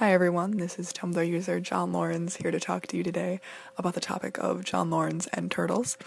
[0.00, 3.38] Hi everyone, this is Tumblr user John Lawrence here to talk to you today
[3.76, 5.98] about the topic of John Laurens and turtles.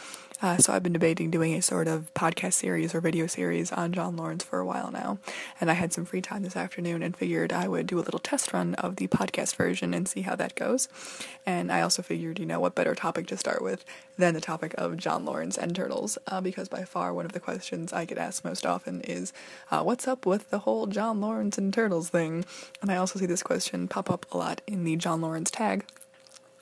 [0.41, 3.93] Uh, so I've been debating doing a sort of podcast series or video series on
[3.93, 5.17] John Laurens for a while now,
[5.61, 8.19] and I had some free time this afternoon and figured I would do a little
[8.19, 10.89] test run of the podcast version and see how that goes.
[11.45, 13.85] And I also figured, you know, what better topic to start with
[14.17, 17.39] than the topic of John Laurens and turtles, uh, because by far one of the
[17.39, 19.31] questions I get asked most often is,
[19.71, 22.43] uh, what's up with the whole John Laurens and turtles thing?
[22.81, 25.85] And I also see this question pop up a lot in the John Laurens tag.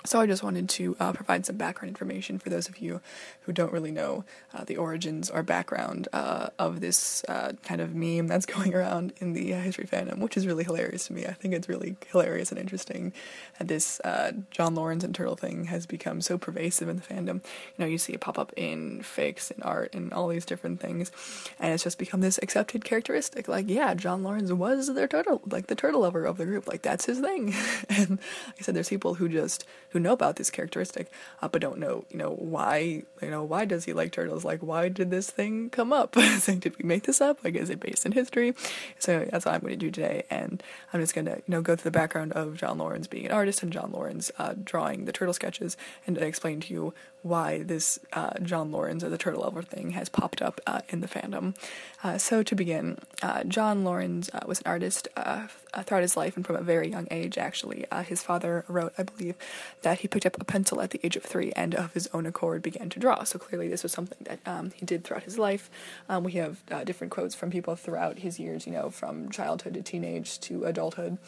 [0.04, 3.02] So I just wanted to uh, provide some background information for those of you
[3.42, 7.94] who don't really know uh, the origins or background uh, of this uh, kind of
[7.94, 11.26] meme that's going around in the history fandom, which is really hilarious to me.
[11.26, 13.14] I think it's really hilarious and interesting
[13.60, 17.36] that this uh, John Laurens and Turtle thing has become so pervasive in the fandom.
[17.36, 20.80] You know, you see it pop up in fakes and art and all these different
[20.80, 21.12] things,
[21.60, 23.48] and it's just become this accepted characteristic.
[23.48, 26.68] Like, yeah, John Laurens was their turtle, like the turtle lover of the group.
[26.68, 27.54] Like that's his thing.
[27.90, 31.62] and like I said, there's people who just who know about this characteristic, uh, but
[31.62, 34.46] don't know, you know, why, you know, why does he like turtles?
[34.46, 36.16] Like, why did this thing come up?
[36.40, 37.44] so, did we make this up?
[37.44, 38.54] Like, is it based in history?
[39.00, 41.62] So that's what I'm going to do today, and I'm just going to, you know,
[41.62, 45.06] go through the background of John Laurens being an artist and John Laurens uh, drawing
[45.06, 49.42] the turtle sketches, and explain to you why this uh, John Laurens or the turtle
[49.42, 51.56] lover thing has popped up uh, in the fandom.
[52.04, 55.48] Uh, so to begin, uh, John Laurens uh, was an artist uh,
[55.84, 57.38] throughout his life and from a very young age.
[57.38, 59.36] Actually, his father wrote, I believe,
[59.84, 62.26] that he picked up a pencil at the age of three and of his own
[62.26, 63.24] accord began to draw.
[63.24, 65.70] So clearly, this was something that um, he did throughout his life.
[66.10, 69.82] Um, we have different quotes from people throughout his years, you know, from childhood to
[69.82, 71.20] teenage to adulthood,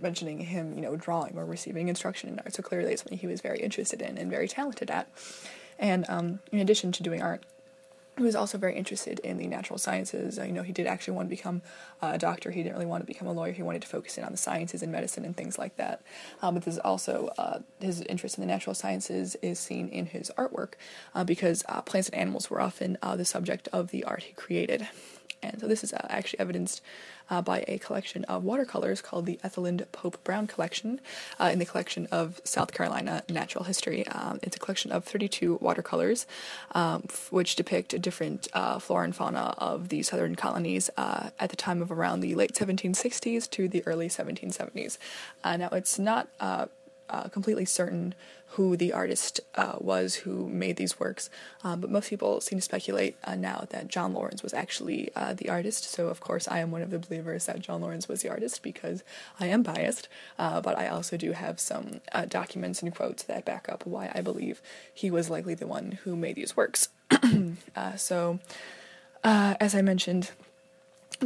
[0.00, 2.54] mentioning him, you know, drawing or receiving instruction in art.
[2.54, 5.08] So clearly, it's something he was very interested in and very talented at.
[5.78, 7.44] And um, in addition to doing art,
[8.18, 10.38] he was also very interested in the natural sciences.
[10.38, 11.62] Uh, you know, he did actually want to become
[12.02, 12.50] uh, a doctor.
[12.50, 13.52] He didn't really want to become a lawyer.
[13.52, 16.02] He wanted to focus in on the sciences and medicine and things like that.
[16.42, 20.32] Um, but there's also uh, his interest in the natural sciences is seen in his
[20.36, 20.72] artwork
[21.14, 24.32] uh, because uh, plants and animals were often uh, the subject of the art he
[24.32, 24.88] created.
[25.42, 26.82] And so this is actually evidenced
[27.30, 31.00] uh, by a collection of watercolors called the Ethelind Pope Brown Collection
[31.38, 34.06] uh, in the collection of South Carolina Natural History.
[34.08, 36.26] Um, it's a collection of 32 watercolors
[36.72, 41.50] um, f- which depict different uh, flora and fauna of the southern colonies uh, at
[41.50, 44.98] the time of around the late 1760s to the early 1770s.
[45.44, 46.28] Uh, now, it's not
[47.10, 48.14] uh, completely certain
[48.52, 51.28] who the artist uh, was who made these works,
[51.62, 55.34] um, but most people seem to speculate uh, now that John Laurens was actually uh,
[55.34, 55.84] the artist.
[55.84, 58.62] So, of course, I am one of the believers that John Laurens was the artist
[58.62, 59.04] because
[59.38, 60.08] I am biased,
[60.38, 64.10] uh, but I also do have some uh, documents and quotes that back up why
[64.14, 66.88] I believe he was likely the one who made these works.
[67.96, 68.40] So,
[69.22, 70.32] as I mentioned,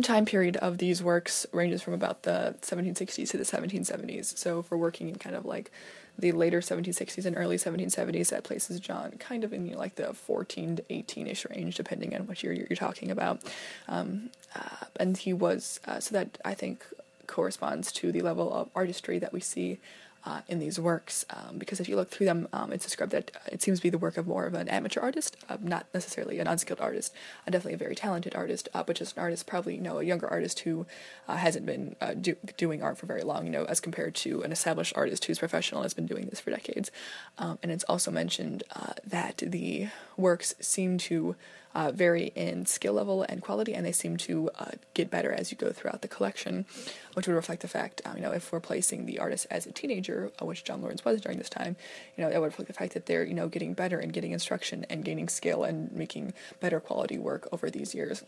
[0.00, 4.38] time period of these works ranges from about the 1760s to the 1770s.
[4.38, 5.70] So, if we're working in kind of like
[6.18, 10.14] the later 1760s and early 1770s, that places John kind of in know, like the
[10.14, 13.42] 14 to 18 ish range, depending on what year you're, talking about.
[13.88, 16.84] Um, uh, and he was, uh, so that I think
[17.26, 19.78] corresponds to the level of artistry that we see
[20.24, 23.30] uh, in these works um, because if you look through them, um, it's described that
[23.50, 26.38] it seems to be the work of more of an amateur artist, uh, not necessarily
[26.38, 27.12] an unskilled artist,
[27.46, 30.04] uh, definitely a very talented artist, uh, but just an artist, probably you know a
[30.04, 30.86] younger artist who
[31.28, 34.42] uh, hasn't been uh, do- doing art for very long, you know, as compared to
[34.42, 36.90] an established artist who's professional has been doing this for decades.
[37.38, 38.62] Um, and it's also mentioned
[39.04, 41.34] that the works seem to
[41.74, 45.50] uh, vary in skill level and quality, and they seem to uh, get better as
[45.50, 46.66] you go throughout the collection,
[47.14, 49.72] which would reflect the fact, um, you know, if we're placing the artist as a
[49.72, 51.76] teenager, uh, which John Laurens was during this time,
[52.16, 54.32] you know, that would reflect the fact that they're, you know, getting better and getting
[54.32, 58.24] instruction and gaining skill and making better quality work over these years.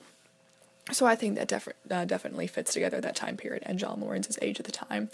[0.93, 4.39] So I think that def- uh, definitely fits together that time period and John Laurens's
[4.43, 5.09] age at the time.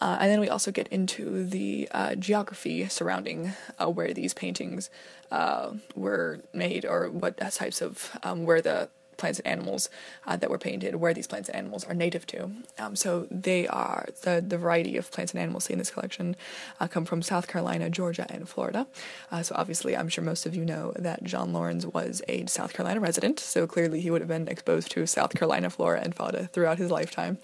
[0.00, 4.88] Uh, and then we also get into the uh, geography surrounding uh, where these paintings
[5.30, 8.88] uh, were made or what types of um, where the
[9.22, 9.88] plants and animals
[10.26, 12.50] uh, that were painted, where these plants and animals are native to.
[12.76, 16.34] Um, so they are the, the variety of plants and animals seen in this collection
[16.80, 18.88] uh, come from South Carolina, Georgia, and Florida.
[19.30, 22.72] Uh, so obviously, I'm sure most of you know that John Laurens was a South
[22.72, 23.38] Carolina resident.
[23.38, 26.90] So clearly, he would have been exposed to South Carolina flora and fauna throughout his
[26.90, 27.38] lifetime.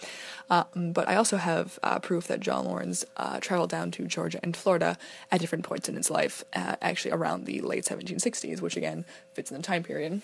[0.51, 4.41] Um, but I also have uh, proof that John Laurens uh, traveled down to Georgia
[4.43, 4.99] and Florida
[5.31, 9.05] at different points in his life, uh, actually around the late 1760s, which again
[9.35, 10.23] fits in the time period.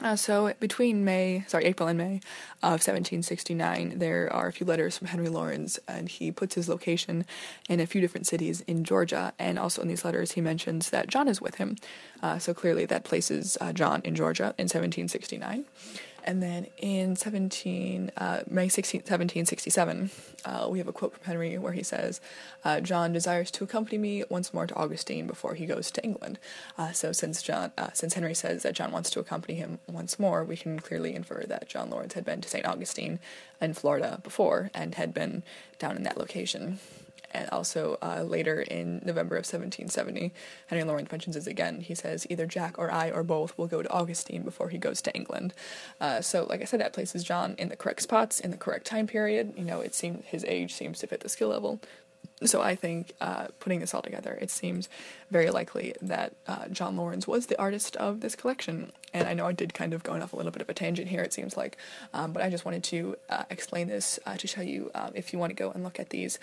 [0.00, 2.16] Uh, so between May, sorry, April and May
[2.62, 7.24] of 1769, there are a few letters from Henry Laurens, and he puts his location
[7.68, 9.32] in a few different cities in Georgia.
[9.38, 11.76] And also in these letters, he mentions that John is with him.
[12.22, 15.64] Uh, so clearly, that places uh, John in Georgia in 1769.
[16.24, 20.10] And then in 17, uh, May 16, 1767,
[20.46, 22.20] uh, we have a quote from Henry where he says,
[22.64, 26.38] uh, John desires to accompany me once more to Augustine before he goes to England.
[26.78, 30.18] Uh, so since John, uh, since Henry says that John wants to accompany him once
[30.18, 32.64] more, we can clearly infer that John Laurens had been to St.
[32.64, 33.18] Augustine
[33.60, 35.42] in Florida before and had been
[35.78, 36.78] down in that location
[37.34, 40.32] and also uh, later in November of 1770,
[40.68, 41.80] Henry Laurens mentions this again.
[41.80, 45.02] He says either Jack or I or both will go to Augustine before he goes
[45.02, 45.52] to England.
[46.00, 48.86] Uh, so, like I said, that places John in the correct spots in the correct
[48.86, 49.54] time period.
[49.56, 51.80] You know, it seems his age seems to fit the skill level.
[52.44, 54.88] So I think uh, putting this all together, it seems
[55.30, 58.92] very likely that uh, John Laurens was the artist of this collection.
[59.12, 61.08] And I know I did kind of go off a little bit of a tangent
[61.08, 61.76] here, it seems like,
[62.12, 65.32] um, but I just wanted to uh, explain this uh, to show you um, if
[65.32, 66.38] you want to go and look at these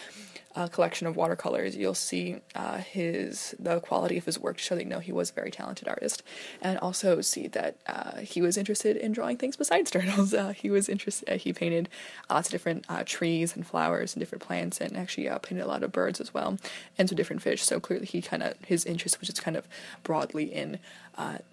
[0.56, 4.76] uh, collection of watercolors, you'll see uh, his the quality of his work to show
[4.76, 6.24] that you know he was a very talented artist,
[6.62, 10.34] and also see that uh, he was interested in drawing things besides turtles.
[10.34, 11.30] Uh, he was interested.
[11.30, 11.90] Uh, he painted
[12.30, 15.84] lots of different uh, trees and flowers and different plants, and actually painted a lot
[15.84, 16.58] of birds as well,
[16.98, 17.64] and some different fish.
[17.64, 19.68] So clearly, he kind of his interest was just kind of
[20.04, 20.80] broadly in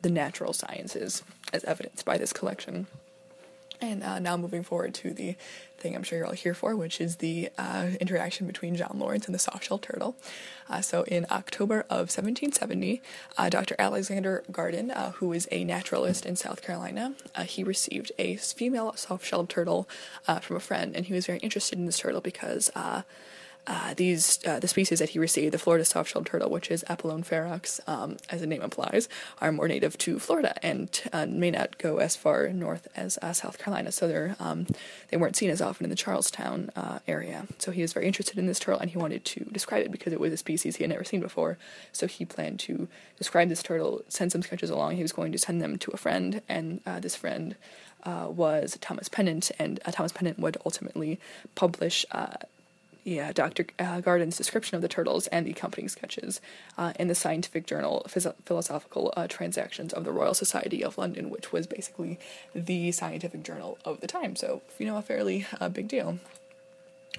[0.03, 2.87] the natural sciences, as evidenced by this collection.
[3.81, 5.37] And uh, now moving forward to the
[5.79, 9.27] thing I'm sure you're all here for, which is the uh, interaction between John Laurens
[9.27, 10.17] and the soft-shelled turtle.
[10.69, 13.01] Uh, so in October of 1770,
[13.37, 13.77] uh, Dr.
[13.79, 18.95] Alexander Garden, uh, who is a naturalist in South Carolina, uh, he received a female
[18.97, 19.89] soft-shelled turtle
[20.41, 22.71] from a friend, and he was very interested in this turtle because
[23.69, 27.25] uh, these uh, the species that he received, the Florida soft-shelled turtle, which is Apalone
[27.25, 29.11] ferox, um, as the name implies,
[29.43, 33.35] are more native to Florida and uh, may not go as far north as uh,
[33.35, 33.93] South Carolina.
[33.93, 34.67] So they're um,
[35.09, 37.47] they weren't seen as often in the Charlestown uh, area.
[37.59, 40.15] So he was very interested in this turtle and he wanted to describe it because
[40.15, 41.59] it was a species he had never seen before.
[41.93, 42.89] So he planned to
[43.19, 44.97] describe this turtle, send some sketches along.
[44.97, 47.55] He was going to send them to a friend, and this friend.
[48.07, 51.21] was Thomas Pennant, and Thomas Pennant would ultimately
[51.55, 52.07] publish
[53.09, 53.67] yeah, Dr.
[53.79, 56.43] Uh, Garden's description of the turtles and the accompanying sketches
[56.77, 61.31] uh, in the scientific journal Phys- Philosophical uh, Transactions of the Royal Society of London,
[61.31, 62.19] which was basically
[62.55, 64.37] the scientific journal of the time.
[64.37, 66.19] So, you know, a fairly uh, big deal.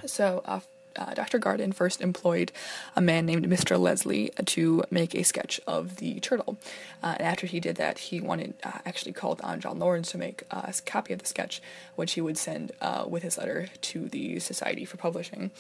[0.06, 0.60] So, uh,
[0.96, 1.38] uh, Dr.
[1.38, 2.52] Garden first employed
[2.96, 3.80] a man named Mr.
[3.80, 6.58] Leslie to make a sketch of the turtle.
[7.02, 10.18] Uh, and after he did that, he wanted uh, actually called on John Laurens to
[10.18, 11.62] make a copy of the sketch,
[11.96, 15.52] which he would send uh, with his letter to the Society for publishing.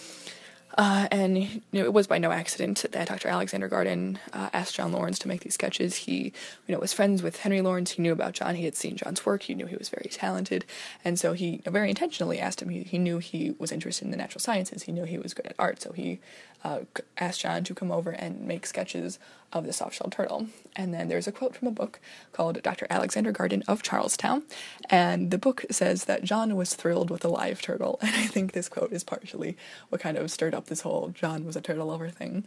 [0.79, 3.27] Uh, and you know, it was by no accident that Dr.
[3.27, 5.97] Alexander Garden uh, asked John Laurens to make these sketches.
[5.97, 6.31] He,
[6.67, 7.91] you know, was friends with Henry Laurens.
[7.91, 8.55] He knew about John.
[8.55, 9.43] He had seen John's work.
[9.43, 10.63] He knew he was very talented,
[11.03, 12.69] and so he very intentionally asked him.
[12.69, 14.83] He, he knew he was interested in the natural sciences.
[14.83, 16.21] He knew he was good at art, so he
[16.63, 16.79] uh,
[17.17, 19.19] asked John to come over and make sketches
[19.51, 20.47] of the soft-shelled turtle.
[20.75, 21.99] And then there's a quote from a book
[22.31, 22.87] called Dr.
[22.89, 24.43] Alexander Garden of Charlestown,
[24.89, 28.51] and the book says that John was thrilled with a live turtle, and I think
[28.51, 29.57] this quote is partially
[29.89, 32.45] what kind of stirred up this whole John was a turtle lover thing.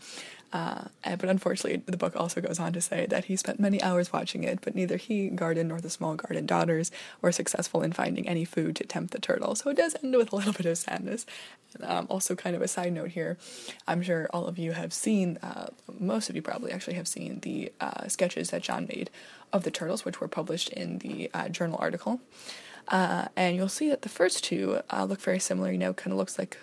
[0.52, 4.12] Uh, but unfortunately, the book also goes on to say that he spent many hours
[4.12, 6.90] watching it, but neither he, Garden, nor the small Garden daughters
[7.22, 9.54] were successful in finding any food to tempt the turtle.
[9.54, 11.24] So it does end with a little bit of sadness.
[11.82, 13.38] Um, also, kind of a side note here,
[13.88, 15.68] I'm sure all of you have seen, uh,
[15.98, 19.10] most of you probably actually have seen the uh, sketches that John made
[19.52, 22.20] of the turtles, which were published in the uh, journal article.
[22.88, 25.70] Uh, and you'll see that the first two uh, look very similar.
[25.70, 26.58] You know, kind of looks like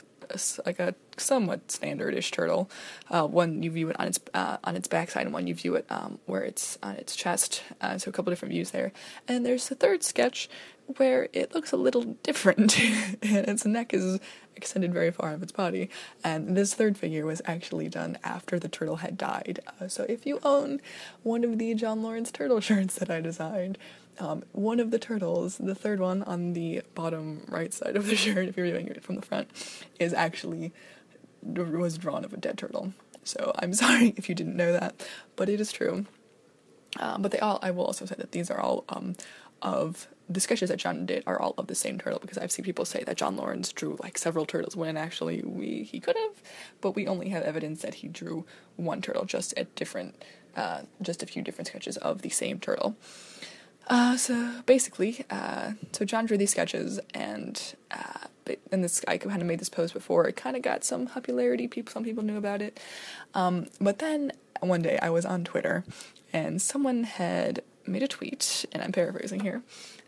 [0.64, 2.70] like a somewhat standardish turtle.
[3.10, 5.76] Uh, one you view it on its uh, on its backside, and one you view
[5.76, 7.64] it um, where it's on its chest.
[7.98, 8.92] So a couple different views there.
[9.28, 10.50] And there's the third sketch
[10.98, 12.80] where it looks a little different,
[13.22, 14.20] and its neck is
[14.56, 15.90] extended very far of its body.
[16.24, 19.60] And this third figure was actually done after the turtle had died.
[19.80, 20.82] Uh, so if you own
[21.24, 23.78] one of the John Laurens turtle shirts that I designed,
[24.20, 28.16] um, one of the turtles, the third one on the bottom right side of the
[28.24, 29.50] shirt, if you're viewing it from the front,
[30.00, 30.74] is actually
[31.42, 32.94] was drawn of a dead turtle.
[33.24, 35.06] So I'm sorry if you didn't know that,
[35.36, 36.06] but it is true.
[37.00, 39.16] Uh, but they all, I will also say that these are all um,
[39.62, 42.64] of the sketches that John did are all of the same turtle because I've seen
[42.64, 46.42] people say that John Laurens drew like several turtles when actually we he could have,
[46.82, 48.46] but we only have evidence that he drew
[48.76, 50.24] one turtle, just at different,
[50.56, 52.96] uh, just a few different sketches of the same turtle.
[53.88, 58.28] Uh, so basically, uh, so John drew these sketches, and uh,
[58.72, 60.28] and this I kind of made this post before.
[60.28, 61.68] It kind of got some popularity.
[61.68, 62.80] People, some people knew about it.
[63.34, 65.84] Um, but then one day I was on Twitter,
[66.32, 69.62] and someone had made a tweet, and I'm paraphrasing here,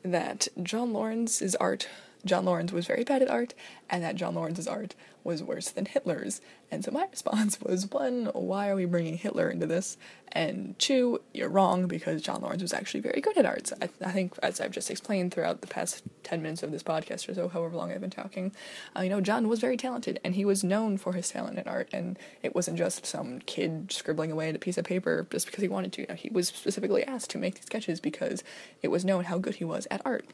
[0.04, 1.88] that John Laurens's art
[2.26, 3.54] John Laurens was very bad at art
[3.90, 6.42] and that John Laurens's art was worse than Hitler's.
[6.72, 9.98] And so my response was one, why are we bringing Hitler into this?
[10.32, 13.72] And two, you're wrong because John Laurens was actually very good at art.
[13.82, 17.28] I, I think, as I've just explained throughout the past 10 minutes of this podcast
[17.28, 18.54] or so, however long I've been talking,
[18.96, 21.68] uh, you know, John was very talented and he was known for his talent in
[21.68, 21.90] art.
[21.92, 25.62] And it wasn't just some kid scribbling away at a piece of paper just because
[25.62, 26.02] he wanted to.
[26.02, 28.44] You know, he was specifically asked to make these sketches because
[28.82, 30.26] it was known how good he was at art.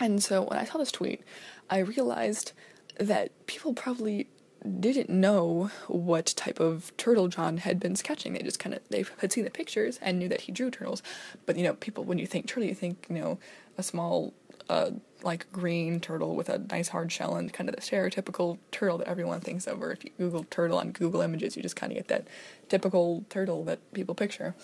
[0.00, 1.22] And so when I saw this tweet,
[1.70, 2.52] I realized
[2.98, 4.28] that people probably
[4.80, 8.32] didn't know what type of turtle John had been sketching.
[8.32, 11.02] They just kind of they had seen the pictures and knew that he drew turtles.
[11.44, 13.38] But you know, people when you think turtle, you think you know
[13.78, 14.34] a small
[14.68, 14.90] uh,
[15.22, 19.08] like green turtle with a nice hard shell and kind of the stereotypical turtle that
[19.08, 19.82] everyone thinks of.
[19.82, 22.26] Or if you Google turtle on Google Images, you just kind of get that
[22.68, 24.54] typical turtle that people picture.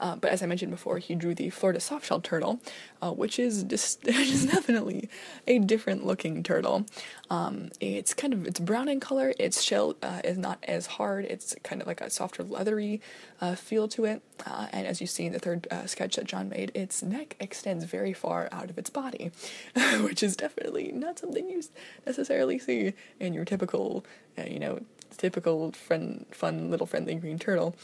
[0.00, 2.60] Uh, but as I mentioned before, he drew the Florida softshell turtle,
[3.00, 5.08] uh, which is just definitely
[5.46, 6.86] a different looking turtle.
[7.30, 9.32] Um, it's kind of it's brown in color.
[9.38, 11.24] Its shell uh, is not as hard.
[11.24, 13.00] It's kind of like a softer leathery
[13.40, 14.22] uh, feel to it.
[14.46, 17.36] Uh, and as you see in the third uh, sketch that John made, its neck
[17.40, 19.30] extends very far out of its body,
[20.08, 21.62] which is definitely not something you
[22.06, 24.04] necessarily see in your typical,
[24.46, 24.80] you know,
[25.16, 27.74] typical friend, fun little friendly green turtle.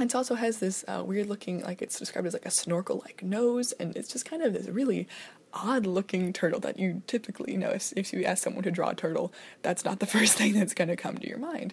[0.00, 3.22] It also has this uh, weird looking, like it's described as like a snorkel like
[3.22, 5.08] nose, and it's just kind of this really
[5.54, 8.90] odd looking turtle that you typically, you know, if, if you ask someone to draw
[8.90, 9.32] a turtle,
[9.62, 11.72] that's not the first thing that's going to come to your mind.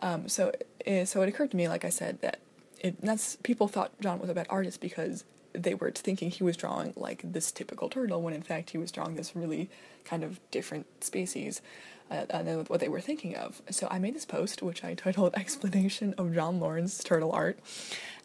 [0.00, 2.38] Um, so, it, so it occurred to me, like I said, that
[2.80, 5.24] it, that's people thought John was a bad artist because
[5.62, 8.92] they were thinking he was drawing like this typical turtle when in fact he was
[8.92, 9.68] drawing this really
[10.04, 11.60] kind of different species
[12.10, 13.62] uh, than what they were thinking of.
[13.70, 17.58] So I made this post, which I titled "Explanation of John Laurens Turtle Art,"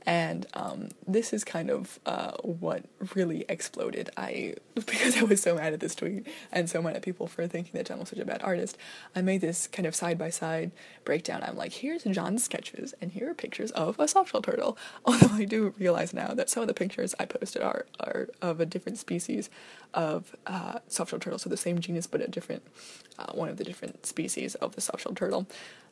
[0.05, 2.83] and um, this is kind of uh, what
[3.15, 4.09] really exploded.
[4.17, 7.47] I because I was so mad at this tweet and so mad at people for
[7.47, 8.77] thinking that John was such a bad artist.
[9.15, 10.71] I made this kind of side by side
[11.05, 11.43] breakdown.
[11.43, 14.77] I'm like, here's John's sketches, and here are pictures of a softshell turtle.
[15.05, 18.59] Although I do realize now that some of the pictures I posted are are of
[18.59, 19.49] a different species
[19.93, 22.63] of uh, softshell turtle, so the same genus but a different
[23.17, 25.47] uh, one of the different species of the softshell turtle.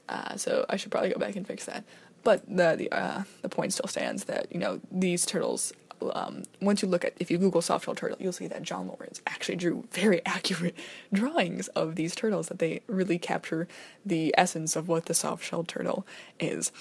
[0.07, 1.83] Uh, so I should probably go back and fix that.
[2.23, 5.73] But the the uh, the point still stands that you know these turtles.
[6.15, 9.21] Um, once you look at if you Google softshell turtle, you'll see that John Laurens
[9.27, 10.75] actually drew very accurate
[11.13, 13.67] drawings of these turtles that they really capture
[14.05, 16.05] the essence of what the softshell turtle
[16.39, 16.71] is.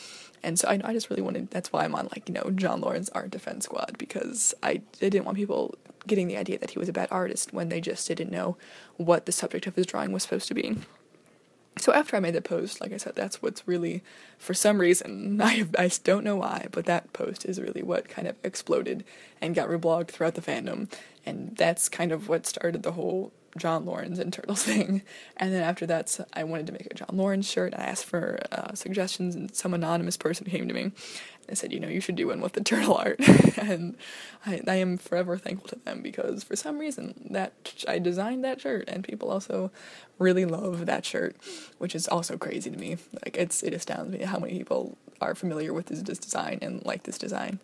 [0.43, 1.51] And so I, I just really wanted.
[1.51, 5.09] That's why I'm on like you know John Laurens Art Defense Squad because I, I
[5.09, 5.75] didn't want people
[6.07, 8.57] getting the idea that he was a bad artist when they just didn't know
[8.97, 10.77] what the subject of his drawing was supposed to be.
[11.81, 14.03] So after I made the post, like I said, that's what's really,
[14.39, 18.29] for some reason, I I don't know why, but that post is really what kind
[18.29, 19.05] of exploded
[19.41, 20.93] and got reblogged throughout the fandom,
[21.25, 25.03] and that's kind of what started the whole John Laurens and Turtles thing.
[25.37, 27.75] And then after that, I wanted to make a John Laurens shirt.
[27.75, 30.93] I asked for uh, suggestions, and some anonymous person came to me
[31.51, 33.19] I said, you know, you should do one with the turtle art.
[33.59, 33.97] and
[34.47, 37.53] I, I am forever thankful to them because for some reason that
[37.89, 39.71] I designed that shirt and people also
[40.19, 41.37] really love that shirt,
[41.79, 42.99] which is also crazy to me.
[43.25, 46.85] Like it's it astounds me how many people are familiar with this, this design and
[46.85, 47.59] like this design.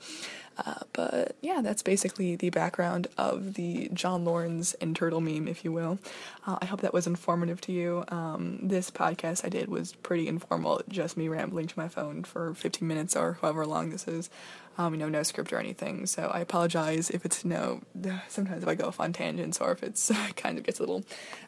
[0.59, 5.65] Uh, but yeah, that's basically the background of the John Laurens and Turtle meme, if
[5.65, 5.99] you will.
[6.47, 8.05] Uh, I hope that was informative to you.
[8.09, 12.55] Um, this podcast I did was pretty informal, just me rambling to my phone for
[12.55, 14.31] 15 minutes or however long this is.
[14.79, 16.07] Um, you know, no script or anything.
[16.07, 17.81] So I apologize if it's, you know,
[18.29, 21.05] sometimes if I go off on tangents or if it's kind of gets a little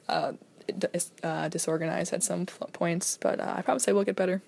[0.09, 0.33] uh,
[1.23, 4.43] uh, disorganized at some points, but uh, I promise I will get better.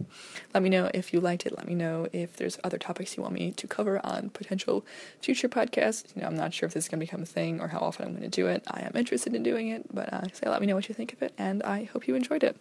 [0.55, 1.57] Let me know if you liked it.
[1.57, 4.85] Let me know if there's other topics you want me to cover on potential
[5.21, 6.15] future podcasts.
[6.15, 7.79] You know, I'm not sure if this is going to become a thing or how
[7.79, 8.63] often I'm going to do it.
[8.71, 11.13] I am interested in doing it, but uh, say let me know what you think
[11.13, 12.57] of it, and I hope you enjoyed it.